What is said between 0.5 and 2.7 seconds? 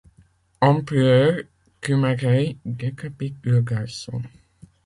En pleurent, Kumagai